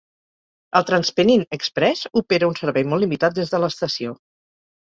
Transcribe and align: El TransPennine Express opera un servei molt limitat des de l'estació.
El 0.79 0.85
TransPennine 0.89 1.45
Express 1.59 2.03
opera 2.23 2.51
un 2.53 2.57
servei 2.63 2.89
molt 2.95 3.07
limitat 3.07 3.39
des 3.41 3.55
de 3.55 3.61
l'estació. 3.67 4.19